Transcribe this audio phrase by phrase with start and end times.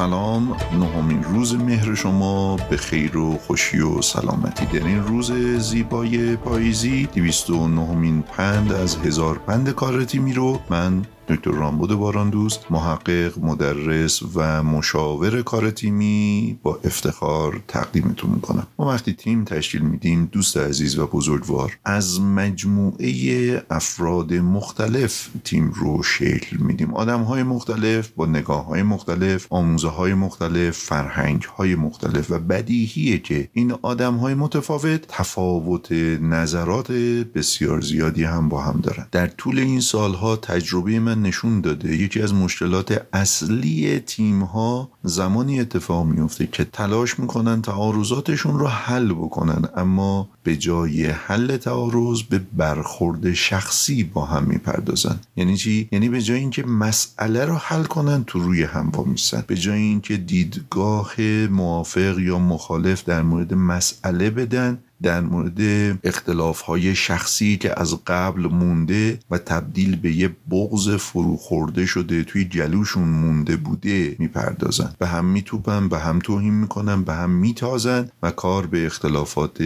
[0.00, 0.56] سلام.
[0.80, 2.56] نهمین روز مهر شما.
[2.56, 7.08] به خیر و خوشی و سلامتی در این روز زیبای پاییزی.
[7.14, 15.42] 209 پند از هزار پند کارتیمی رو من دکتر رامبود باراندوست محقق مدرس و مشاور
[15.42, 18.66] کار تیمی با افتخار تقدیمتون می‌کنم.
[18.78, 26.02] ما وقتی تیم تشکیل میدیم دوست عزیز و بزرگوار از مجموعه افراد مختلف تیم رو
[26.02, 26.94] شکل میدیم.
[26.94, 33.18] آدم های مختلف با نگاه های مختلف آموزه های مختلف فرهنگ های مختلف و بدیهیه
[33.18, 36.92] که این آدم های متفاوت تفاوت نظرات
[37.34, 39.06] بسیار زیادی هم با هم دارن.
[39.12, 41.96] در طول این سالها تجربه من نشون داده.
[41.96, 49.12] یکی از مشکلات اصلی تیم ها زمانی اتفاق میفته که تلاش می‌کنن تعارضاتشون رو حل
[49.12, 55.20] بکنن اما به جای حل تعارض به برخورد شخصی با هم می‌پردازن.
[55.36, 59.56] یعنی چی؟ یعنی به جای اینکه مسئله رو حل کنن تو روی هم وامیستن به
[59.56, 65.60] جای اینکه دیدگاه موافق یا مخالف در مورد مسئله بدن در مورد
[66.04, 72.44] اختلاف های شخصی که از قبل مونده و تبدیل به یه بغض فروخورده شده توی
[72.44, 74.94] جلوشون مونده بوده می‌پردازن.
[74.98, 79.62] به هم میتوپن به هم توهین می‌کنن به هم میتازن و کار به اختلافات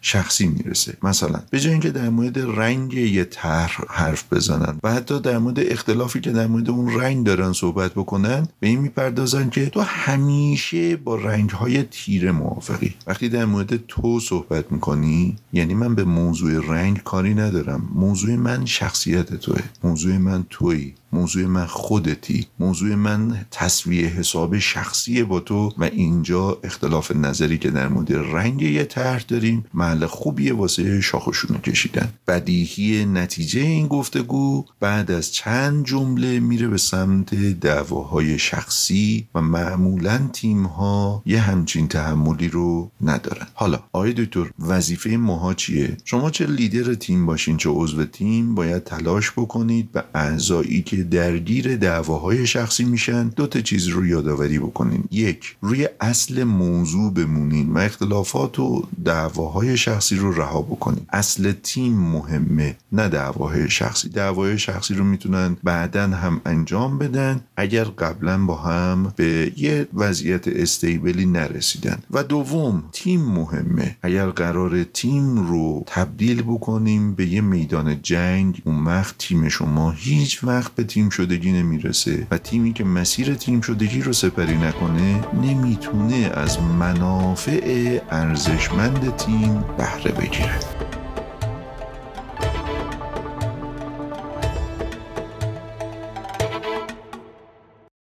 [0.00, 0.96] شخصی می‌رسه.
[1.02, 5.60] مثلا به جای اینکه در مورد رنگ یه طرح حرف بزنن و حتی در مورد
[5.60, 10.96] اختلافی که در مورد اون رنگ دارن صحبت بکنن به این می‌پردازن که تو همیشه
[10.96, 12.94] با رنگ های تیره موافقی.
[13.06, 17.88] وقتی در مورد تو صحبت می‌کنی؟ یعنی من به موضوع رنگ کاری ندارم.
[17.94, 19.60] موضوع من شخصیت توه.
[19.84, 22.46] موضوع من توی موضوع من خودتی.
[22.58, 25.72] موضوع من تصویه حساب شخصی با تو.
[25.78, 31.58] و اینجا اختلاف نظری که در مورد رنگ یه طرح داریم محل خوبیه واسه شاخشونو
[31.58, 32.12] کشیدن.
[32.28, 40.30] بدیهی نتیجه این گفتگو بعد از چند جمله میره به سمت دعواهای شخصی و معمولا
[40.32, 43.46] تیم ها یه همچین تحملی رو ندارن.
[43.54, 48.84] حالا آقای دکتر وظیفه ماها چیه؟ شما چه لیدر تیم باشین چه عضو تیم باید
[48.84, 55.04] تلاش بکنید به اعضایی که درگیر دعواهای شخصی میشن دو تا چیز رو یادآوری بکنین.
[55.10, 61.06] یک روی اصل موضوع بمونین و اختلافات و دعواهای شخصی رو رها بکنین.
[61.12, 64.08] اصل تیم مهمه نه دعواهای شخصی.
[64.08, 70.48] دعواهای شخصی رو می‌تونن بعدا هم انجام بدن اگر قبلا با هم به یه وضعیت
[70.48, 71.98] استیبلی نرسیدن.
[72.10, 73.96] و دوم تیم مهمه.
[74.02, 78.62] اگر قرار تیم رو تبدیل بکنیم به یه میدان جنگ.
[78.64, 83.60] اون وقت تیم شما هیچ وقت به تیم شدگی نمی‌رسه و تیمی که مسیر تیم
[83.60, 90.89] شدگی رو سپری نکنه نمی‌تونه از منافع ارزشمند تیم بهره بگیره.